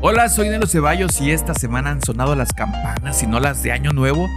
[0.00, 3.72] Hola, soy Nelo Ceballos y esta semana han sonado las campanas y no las de
[3.72, 4.28] Año Nuevo,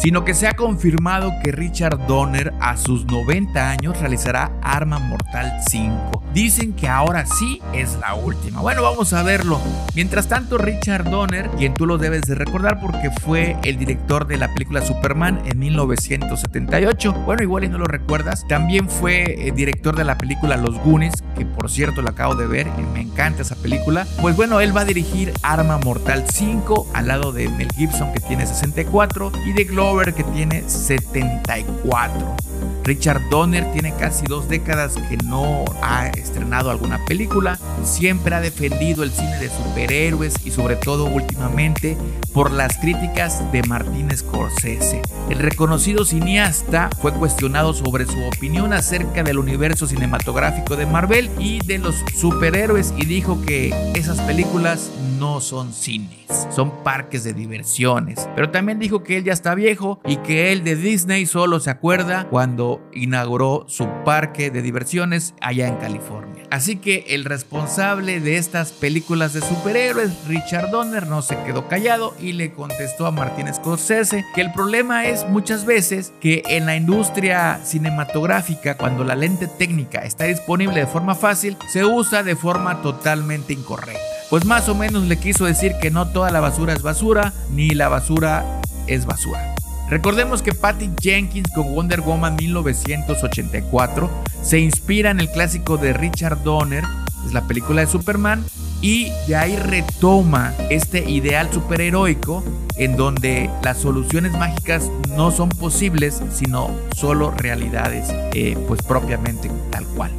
[0.00, 5.58] sino que se ha confirmado que Richard Donner a sus 90 años realizará Arma Mortal
[5.68, 6.22] 5.
[6.32, 8.60] Dicen que ahora sí es la última.
[8.60, 9.60] Bueno, vamos a verlo.
[9.94, 14.36] Mientras tanto, Richard Donner, quien tú lo debes de recordar porque fue el director de
[14.36, 19.96] la película Superman en 1978, bueno, igual y no lo recuerdas, también fue eh, director
[19.96, 23.42] de la película Los Goonies, que por cierto la acabo de ver y me encanta
[23.42, 24.06] esa película.
[24.20, 28.20] Pues bueno, él va a dirigir Arma Mortal 5 al lado de Mel Gibson que
[28.20, 32.36] tiene 64 y de Glover que tiene 74.
[32.84, 39.02] Richard Donner tiene casi dos décadas que no ha estrenado alguna película, siempre ha defendido
[39.02, 41.96] el cine de superhéroes y sobre todo últimamente
[42.32, 45.02] por las críticas de Martin Scorsese.
[45.30, 51.60] El reconocido cineasta fue cuestionado sobre su opinión acerca del universo cinematográfico de Marvel y
[51.64, 58.28] de los superhéroes y dijo que esas películas no son cines, son parques de diversiones.
[58.34, 61.70] Pero también dijo que él ya está viejo y que él de Disney solo se
[61.70, 66.07] acuerda cuando inauguró su parque de diversiones allá en California.
[66.50, 72.14] Así que el responsable de estas películas de superhéroes, Richard Donner, no se quedó callado
[72.20, 76.76] y le contestó a Martin Scorsese que el problema es muchas veces que en la
[76.76, 82.80] industria cinematográfica, cuando la lente técnica está disponible de forma fácil, se usa de forma
[82.80, 84.00] totalmente incorrecta.
[84.30, 87.70] Pues más o menos le quiso decir que no toda la basura es basura, ni
[87.70, 88.44] la basura
[88.86, 89.57] es basura.
[89.90, 94.10] Recordemos que Patty Jenkins con Wonder Woman 1984
[94.42, 96.84] se inspira en el clásico de Richard Donner,
[97.24, 98.44] es la película de Superman,
[98.82, 102.44] y de ahí retoma este ideal superheroico
[102.76, 109.84] en donde las soluciones mágicas no son posibles, sino solo realidades, eh, pues propiamente tal
[109.96, 110.12] cual.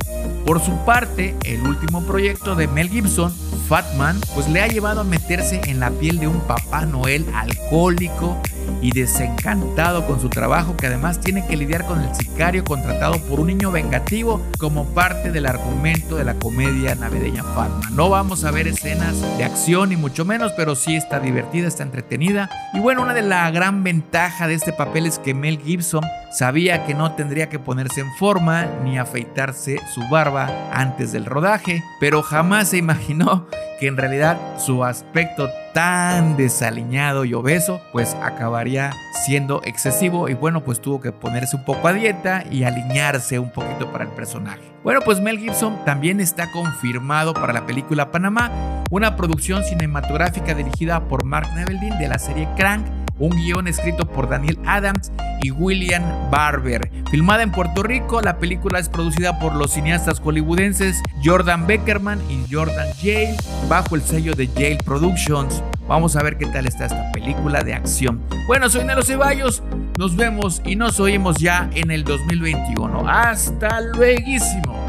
[0.46, 3.32] Por su parte, el último proyecto de Mel Gibson,
[3.70, 8.36] Fatman, pues le ha llevado a meterse en la piel de un Papá Noel alcohólico
[8.82, 13.40] y desencantado con su trabajo que además tiene que lidiar con el sicario contratado por
[13.40, 17.96] un niño vengativo como parte del argumento de la comedia navideña Fatman.
[17.96, 21.84] No vamos a ver escenas de acción ni mucho menos, pero sí está divertida, está
[21.84, 22.50] entretenida.
[22.74, 26.86] Y bueno, una de las gran ventajas de este papel es que Mel Gibson sabía
[26.86, 32.22] que no tendría que ponerse en forma ni afeitarse su barba antes del rodaje, pero
[32.22, 33.48] jamás se imaginó
[33.80, 38.92] que en realidad su aspecto tan desaliñado y obeso pues acabaría
[39.26, 43.52] siendo excesivo y bueno pues tuvo que ponerse un poco a dieta y alinearse un
[43.52, 44.62] poquito para el personaje.
[44.84, 48.52] Bueno pues Mel Gibson también está confirmado para la película Panamá,
[48.92, 52.86] una producción cinematográfica dirigida por Mark Neveldine de la serie Crank
[53.20, 56.92] un guion escrito por Daniel Adams y William Barber.
[57.12, 62.44] Filmada en Puerto Rico, la película es producida por los cineastas hollywoodenses Jordan Beckerman y
[62.52, 63.36] Jordan Yale
[63.68, 65.62] bajo el sello de Yale Productions.
[65.88, 68.22] Vamos a ver qué tal está esta película de acción.
[68.48, 69.64] Bueno, soy Nelo Ceballos.
[69.98, 73.10] Nos vemos y nos oímos ya en el 2021.
[73.10, 74.89] Hasta luego.